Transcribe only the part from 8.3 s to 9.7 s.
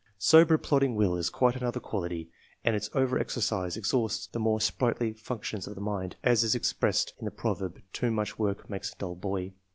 work makes a dull boy."